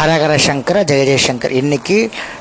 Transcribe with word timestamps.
ஹரஹர 0.00 0.34
சங்கர 0.44 0.78
ஜெய 0.90 1.02
ஜெயசங்கர் 1.08 1.54
இன்னைக்கு 1.60 1.96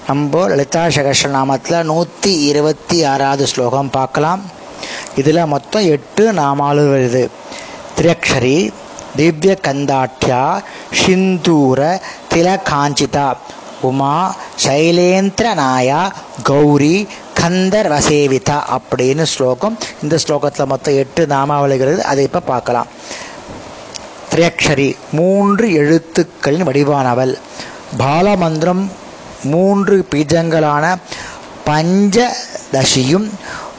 நம்ம 0.09 0.41
லலிதா 0.49 0.83
சகஸ்ர 0.95 1.29
நாமத்தில் 1.33 1.87
நூற்றி 1.89 2.31
இருபத்தி 2.49 2.97
ஆறாவது 3.11 3.45
ஸ்லோகம் 3.51 3.89
பார்க்கலாம். 3.95 4.41
இதில் 5.21 5.49
மொத்தம் 5.53 5.87
எட்டு 5.95 6.23
நாமாலு 6.39 6.83
வருது. 6.91 7.23
திரியக்ஷரி 7.97 8.55
திவ்ய 9.17 9.55
கந்தாட்யா 9.67 10.41
சிந்தூர 11.01 11.89
தில 12.33 12.55
காஞ்சிதா 12.71 13.27
உமா 13.89 14.15
சைலேந்திர 14.67 15.53
நாயா 15.61 16.01
கௌரி 16.51 16.97
கந்தர் 17.41 17.91
வசேவிதா 17.95 18.59
அப்படின்னு 18.77 19.27
ஸ்லோகம். 19.35 19.77
இந்த 20.03 20.17
ஸ்லோகத்தில் 20.25 20.71
மொத்தம் 20.75 21.01
எட்டு 21.03 21.25
நாமாவளிகிறது 21.35 21.99
அதை 22.13 22.23
இப்போ 22.29 22.43
பார்க்கலாம். 22.53 22.91
திரியக்ஷரி 24.31 24.89
மூன்று 25.17 25.67
எழுத்துக்களின் 25.81 26.67
வடிவானவள். 26.67 27.35
பாலமந்திரம் 27.97 28.91
மூன்று 29.43 30.07
பீஜங்களான 30.11 30.95
பஞ்சதசியும் 31.65 33.29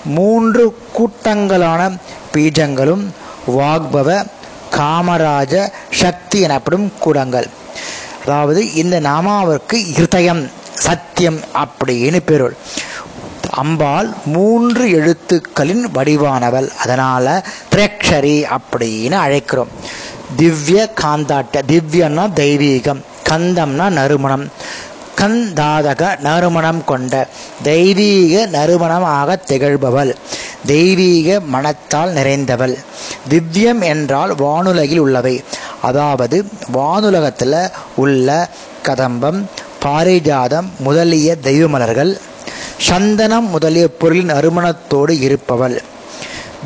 மூன்று 0.04 0.78
கூட்டங்களான 0.98 1.96
பீஜங்களும் 2.32 3.06
வாக்பவ 3.46 4.26
காமராஜ 4.70 5.68
சக்தி 5.90 6.40
எனப்படும் 6.40 6.92
கூடங்கள். 6.98 7.46
அதாவது 8.22 8.74
இந்த 8.74 9.00
நாமாவிற்கு 9.00 9.74
இருதயம் 9.74 10.50
சத்தியம் 10.72 11.40
அப்படின்னு 11.54 12.20
பெருள். 12.20 12.56
அம்பாள் 13.50 14.10
மூன்று 14.24 14.90
எழுத்துக்களின் 14.90 15.86
வடிவானவள். 15.94 16.70
அதனால 16.76 17.44
திரேக்ஷரி 17.74 18.56
அப்படின்னு 18.56 19.16
அழைக்கிறோம். 19.26 19.72
திவ்ய 20.36 20.92
காந்தாட்ட 21.00 21.62
திவ்யன்னா 21.68 22.32
தெய்வீகம். 22.32 23.00
கந்தம்னா 23.30 23.88
நறுமணம். 23.88 24.46
கந்தாதக 25.18 26.20
நறுமணம் 26.20 26.84
கொண்ட 26.84 27.28
தெய்வீக 27.62 28.46
நறுமணமாக 28.46 29.36
திகழ்பவள். 29.48 30.12
தெய்வீக 30.66 31.40
மனத்தால் 31.40 32.12
நிறைந்தவள். 32.12 32.74
திவ்யம் 33.30 33.82
என்றால் 33.82 34.34
வானுலகில் 34.34 34.98
உள்ளவை. 34.98 35.44
அதாவது 35.82 36.46
வானுலகத்தில் 36.74 37.70
உள்ள 37.96 38.48
கதம்பம் 38.82 39.44
பாரிஜாதம் 39.84 40.68
முதலிய 40.78 41.36
தெய்வமலர்கள் 41.42 42.18
சந்தனம் 42.76 43.48
முதலிய 43.48 43.88
பொருளின் 43.88 44.30
நறுமணத்தோடு 44.30 45.20
இருப்பவள். 45.20 45.82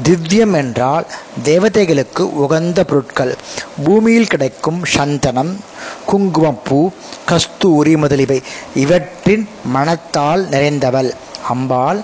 திவ்யம் 0.03 0.55
என்றால் 0.55 1.06
தேவதைகளுக்கு 1.45 2.20
உகந்த 2.20 2.84
பொருட்கள். 2.84 3.37
பூமியில் 3.84 4.27
கிடைக்கும் 4.27 4.84
சந்தனம் 4.84 5.61
குங்குமப்பூ 6.06 6.91
கஸ்தூரி 7.27 7.97
முதலியவை. 7.97 8.42
இவற்றின் 8.75 9.48
மனத்தால் 9.64 10.48
நிறைந்தவள். 10.48 11.12
அம்பாள் 11.48 12.01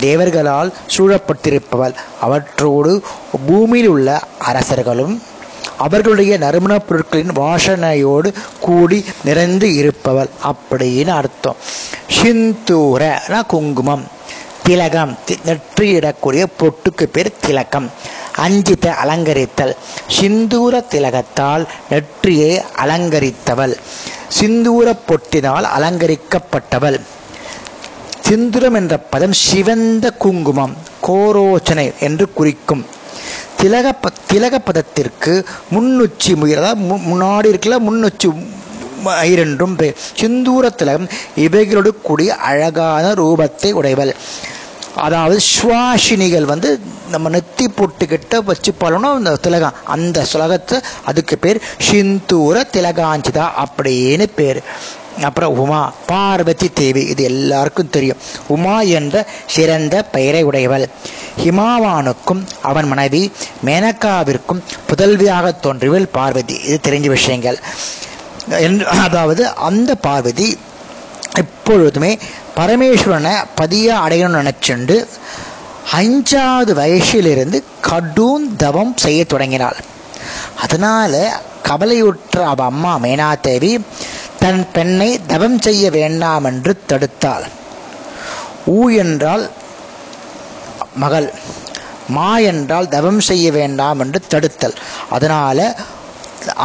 தேவர்களால் 0.00 0.72
சூழப்பட்டிருப்பவள். 0.96 1.94
அவற்றோடு 2.20 3.02
பூமியில் 3.46 3.86
உள்ள 3.86 4.20
அரசர்களும் 4.38 5.22
அவர்களுடைய 5.78 6.38
நறுமணப் 6.38 6.88
பொருட்களின் 6.88 7.30
வாசனையோடு 7.30 8.32
கூடி 8.60 9.04
நிறைந்து 9.24 9.74
இருப்பவள். 9.74 10.28
அப்படின்னு 10.44 11.08
அர்த்தம். 11.08 11.56
சிந்தூரனா 12.22 13.46
குங்குமம். 13.46 14.13
திலகம். 14.66 15.18
நெற்றியிடக்கூடிய 15.46 16.44
பொட்டுக்கு 16.58 17.04
பேர் 17.12 17.32
திலகம். 17.40 17.90
அஞ்சித்த 18.36 18.86
அலங்கரித்தல். 19.04 19.74
சிந்தூர 20.08 20.84
திலகத்தால் 20.90 21.64
நெற்றியை 21.90 22.62
அலங்கரித்தவள். 22.84 23.74
சிந்தூர 24.38 24.94
பொட்டினால் 25.08 25.66
அலங்கரிக்கப்பட்டவள். 25.76 26.98
சிந்துரம் 28.28 28.74
என்ற 28.74 28.98
பதம் 28.98 29.32
சிவந்த 29.32 30.10
குங்குமம் 30.10 30.76
கோரோச்சனை 31.02 31.86
என்று 32.00 32.32
குறிக்கும். 32.32 32.86
திலக 33.62 33.92
ப 34.00 34.12
திலக 34.32 34.54
பதத்திற்கு 34.64 35.46
முன்னுச்சி 35.74 36.34
முயல் 36.34 36.76
மு 36.76 36.96
முன்னாடி 37.10 37.48
இருக்கல 37.52 37.76
முன்னுச்சி 37.88 38.28
இரண்டும் 39.22 39.76
பேர் 39.76 39.96
சிந்தூர 40.20 40.70
திலகம் 40.70 41.08
இவைகளோடு 41.36 42.00
கூடிய 42.02 42.34
அழகான 42.34 43.12
ரூபத்தை 43.12 43.72
உடையவள். 43.72 44.14
அதாவது 44.96 45.36
சுவாசினிகள் 45.54 46.50
வந்து 46.52 46.68
நம்ம 47.10 47.30
நெத்தி 47.36 47.66
போட்டுக்கிட்ட 47.76 48.38
வச்சு 48.44 48.72
பழனும் 48.72 49.16
அந்த 49.18 49.32
திலகம் 49.46 49.78
அந்த 49.94 50.24
சுலகத்தை 50.32 50.78
அதுக்கு 51.04 51.38
பேர் 51.38 51.64
சிந்தூர 51.88 52.62
திலகாஞ்சிதா 52.76 53.46
அப்படின்னு 53.64 54.26
பேர். 54.36 54.60
அப்புறம் 55.26 55.56
உமா 55.62 55.80
பார்வதி 56.06 56.68
தேவி 56.72 57.02
இது 57.12 57.22
எல்லாருக்கும் 57.22 57.90
தெரியும். 57.90 58.22
உமா 58.54 58.76
என்ற 58.98 59.26
சிறந்த 59.46 60.04
பெயரை 60.14 60.42
உடையவள். 60.42 60.86
ஹிமாவானுக்கும் 61.42 62.42
அவன் 62.62 62.88
மனைவி 62.92 63.22
மேனகாவிற்கும் 63.66 64.64
புதல்வியாக 64.88 65.52
தோன்றியவள் 65.66 66.08
பார்வதி. 66.18 66.56
இது 66.68 66.78
தெரிஞ்ச 66.88 67.08
விஷயங்கள். 67.16 67.58
அதாவது 69.06 69.42
அந்த 69.68 69.94
பார்வதி 69.94 70.48
எப்பொழுதுமே 71.42 72.10
பரமேஸ்வரனை 72.56 73.34
பதியாக 73.60 74.04
அடையணும்னு 74.04 74.40
நினச்சிண்டு 74.40 74.96
அஞ்சாவது 75.98 76.72
வயசிலிருந்து 76.80 77.58
கடும் 77.88 78.46
தவம் 78.56 78.92
செய்ய 79.04 79.20
தொடங்கினாள். 79.24 79.78
அதனால் 80.64 81.18
கவலையுற்ற 81.68 82.38
அவ 82.52 82.64
அம்மா 82.64 82.92
மேனாதேவி 83.04 83.72
தன் 84.42 84.62
பெண்ணை 84.72 85.10
தவம் 85.32 85.58
செய்ய 85.66 85.84
வேண்டாம் 85.90 86.46
என்று 86.50 86.72
தடுத்தாள். 86.90 87.44
ஊ 88.76 88.80
என்றால் 89.02 89.44
மகள் 91.02 91.28
மா 92.16 92.30
என்றால் 92.52 92.88
தவம் 92.88 93.20
செய்ய 93.28 93.46
வேண்டாம் 93.58 94.00
என்று 94.00 94.20
தடுத்தல். 94.32 94.76
அதனால் 95.10 95.66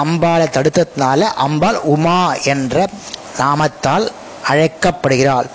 அம்பாளை 0.01 0.47
தடுத்ததுனால 0.55 1.21
அம்பாள் 1.45 1.79
உமா 1.93 2.21
என்ற 2.53 2.87
நாமத்தால் 3.39 4.07
அழைக்கப்படுகிறாள். 4.49 5.49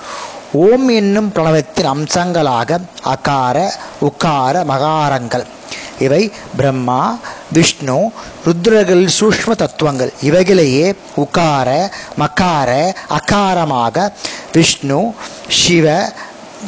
ஓம் 0.64 0.88
என்னும் 0.98 1.30
பிரணவத்தின் 1.34 1.90
அம்சங்களாக 1.92 2.78
அகார 3.14 3.56
உக்கார 4.08 4.64
மகாரங்கள். 4.72 5.46
இவை 5.98 6.22
பிரம்மா 6.56 7.00
விஷ்ணு 7.52 7.98
ருத்ரர்கள் 8.46 9.04
சூஷ்ம 9.18 9.50
தத்துவங்கள். 9.62 10.12
இவைகளையே 10.22 10.86
உக்கார 11.24 11.70
மக்கார 12.22 12.70
அகாரமாக 13.18 14.06
விஷ்ணு 14.54 15.00
சிவ 15.62 15.96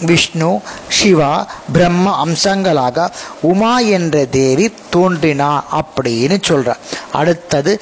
விஷ்ணு 0.08 0.48
சிவா 0.96 1.32
பிரம்ம 1.72 2.06
அம்சங்களாக 2.24 3.06
உமா 3.50 3.74
என்ற 3.98 4.24
தேவி 4.38 4.66
தோன்றினா 4.94 5.52
அப்படின்னு 5.78 6.36
சொல்ற 6.48 6.74
அடுத்தது 7.12 7.72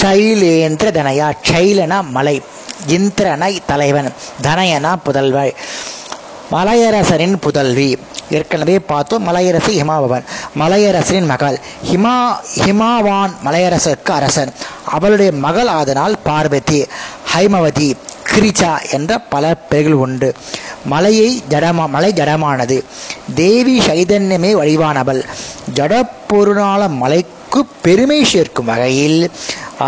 சைலேந்திர 0.00 0.90
தனையா 0.90 1.32
சைலனா 1.52 2.08
மலை. 2.10 2.42
இந்திரனை 2.86 3.62
தலைவன் 3.66 4.12
தனயனா 4.42 4.96
புதல்வள். 5.04 5.54
மலையரசனின் 6.52 7.36
புதல்வி. 7.36 7.96
ஏற்கனவே 8.30 8.78
பார்த்தோம் 8.78 9.28
மலையரசி 9.28 9.80
ஹிமாபவன். 9.80 10.24
மலையரசனின் 10.60 11.26
மகள். 11.26 11.58
ஹிமா 11.92 12.36
ஹிமாவான் 12.64 13.30
மலையரசருக்கு 13.44 14.10
அரசன். 14.10 14.52
அவளுடைய 14.84 15.32
மகள் 15.32 15.66
ஆதனால் 15.66 16.14
பார்வதி 16.22 16.86
ஹைமவதி 17.34 17.92
கிரிச்சா 18.30 18.90
என்ற 18.90 19.18
பல 19.18 19.54
பெயர்கள் 19.54 19.94
உண்டு. 19.94 20.34
மலையை 20.84 21.42
ஜடமா 21.48 21.88
மலை 21.88 22.12
ஜடமானது. 22.12 22.84
தேவி 23.34 23.78
சைதன்யமே 23.78 24.54
வடிவானவள். 24.54 25.24
ஜடப்பொருளான 25.74 26.88
மலைக்கு 26.88 27.64
பெருமை 27.82 28.24
சேர்க்கும் 28.24 28.64
வகையில் 28.64 29.30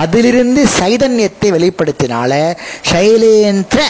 அதிலிருந்து 0.00 0.62
சைதன்யத்தை 0.78 1.49
வெளிப்படுத்தினால 1.56 2.32
சைலேந்திர 2.93 3.83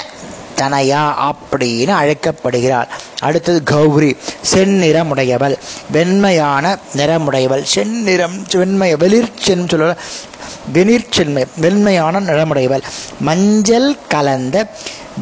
தனயா 0.60 1.04
அப்படின்னு 1.28 1.92
அழைக்கப்படுகிறாள் 2.00 2.90
அடுத்தது 3.20 3.60
கௌரி 3.72 4.10
செந்நிறமுடையவள் 4.52 5.56
வெண்மையான 5.92 6.64
நிறமுடையவள் 6.96 7.64
செந்நிறம் 7.74 8.36
வெண்மை 8.52 8.90
வெளிர்ச்சென் 8.94 9.68
சொல்ல 9.68 9.96
வெனிர்ச்சென்மை 10.74 11.42
வெண்மையான 11.56 12.20
நிறமுடையவள். 12.20 12.84
மஞ்சள் 13.20 13.88
கலந்த 14.08 14.56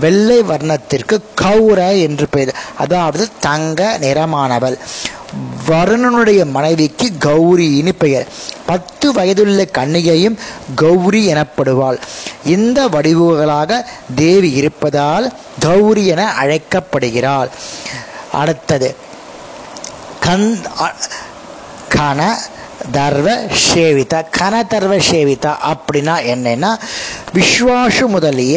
வெள்ளை 0.02 0.38
வர்ணத்திற்கு 0.42 1.16
கௌர 1.42 1.80
என்று 2.06 2.26
பெயர் 2.28 2.52
அதாவது 2.78 3.24
தங்க 3.46 3.80
நிறமானவள். 4.00 4.76
வருணனுடைய 5.72 6.40
மனைவிக்கு 6.56 7.06
கௌரின்னு 7.24 7.92
பெயர். 8.02 8.26
பத்து 8.66 9.06
வயதுள்ள 9.12 9.60
கன்னிகையும் 9.78 10.36
கௌரி 10.74 11.22
எனப்படுவாள். 11.32 11.98
இந்த 12.54 12.78
வடிவுகளாக 12.94 13.70
தேவி 14.14 14.50
இருப்பதால் 14.60 15.26
கௌரி 15.60 16.04
என 16.14 16.22
அழைக்கப்படுகிறாள். 16.42 17.50
அடுத்தது 18.42 18.90
கந் 20.26 20.48
கன 21.94 22.20
தர்வ 22.92 23.28
சேவிதா. 23.72 24.20
கனதர்வ 24.38 24.94
சேவிதா 25.10 25.52
அப்படின்னா 25.70 26.14
என்னன்னா 26.32 26.70
விஸ்வாசு 27.34 28.06
முதலிய 28.06 28.56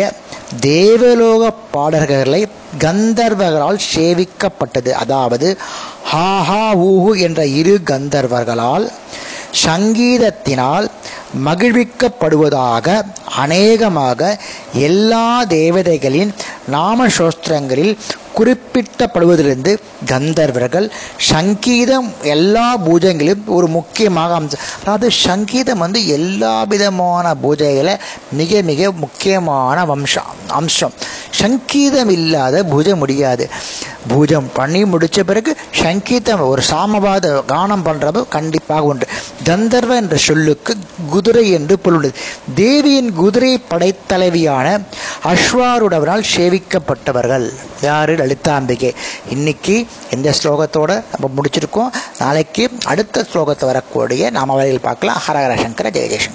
தேவலோக 0.60 1.52
பாடல்களை 1.72 2.48
கந்தர்வர்களால் 2.80 3.80
சேவிக்கப்பட்டது. 3.96 4.92
அதாவது 4.92 5.58
ஹாஹா 6.12 6.64
ஊஹு 6.76 7.20
என்ற 7.20 7.46
இரு 7.46 7.80
கந்தர்வர்களால் 7.92 8.90
சங்கீதத்தினால் 9.66 10.88
மகிழ்விக்கப்படுவதாக 11.46 13.04
அநேகமாக 13.36 14.40
எல்லா 14.74 15.44
தேவதைகளின் 15.44 16.34
நாமசோஸ்திரங்களில் 16.72 17.98
குறிப்பிட்டப்படுவதிலிருந்து 18.38 19.72
கந்தர்வர்கள் 20.12 20.88
சங்கீதம் 21.32 22.10
எல்லா 22.36 22.68
பூஜைகளிலும் 22.88 23.44
ஒரு 23.58 23.68
முக்கியமாக 23.78 24.34
அம்சம் 24.40 24.64
அதாவது 24.82 25.10
சங்கீதம் 25.26 25.84
வந்து 25.86 26.00
எல்லா 26.18 26.56
விதமான 26.74 27.36
பூஜைகளை 27.44 27.96
மிக 28.40 28.62
மிக 28.70 28.92
முக்கியமான 29.04 29.86
வம்சம் 29.92 30.32
அம்சம். 30.60 30.94
சங்கீதம் 31.42 32.12
இல்லாத 32.18 32.64
பூஜை 32.72 32.94
முடியாது. 33.02 33.46
பூஜம் 34.12 34.48
பண்ணி 34.58 34.82
முடித்த 34.86 35.20
பிறகு 35.30 35.52
சங்கீதம் 35.84 36.42
ஒரு 36.50 36.62
சாமவாத 36.72 37.32
கானம் 37.54 37.86
பண்ணுறது 37.88 38.20
கண்டிப்பாக 38.36 38.90
உண்டு. 38.90 39.06
கந்தர்வ 39.48 39.96
என்ற 40.02 40.18
சொல்லுக்கு 40.28 40.74
குதிரை 41.14 41.46
என்று 41.58 41.76
பொருள் 41.86 42.10
தேவியின் 42.62 43.12
குதிரை 43.22 43.54
படைத்தலைவியான 43.72 44.68
அஸ்வாருடவரால் 45.32 46.30
சேவிக்கப்பட்டவர்கள் 46.36 47.48
யாரு? 47.82 48.14
லலிதாம்பிகை 48.26 48.94
இன்னைக்கு 49.30 49.88
இந்த 50.12 50.34
ஸ்லோகத்தோட 50.44 51.04
நம்ம 51.20 51.30
முடிச்சிருக்கோம். 51.36 51.92
நாளைக்கு 52.20 52.72
அடுத்த 52.84 53.26
ஸ்லோகத்தை 53.34 53.66
வரக்கூடிய 53.66 54.30
நாம 54.30 54.54
வரையில் 54.54 54.82
பார்க்கலாம். 54.82 55.22
ஹரஹர 55.28 55.62
சங்கர 55.62 55.90
ஜெய 55.90 56.04
ஜெயசங்கர். 56.14 56.34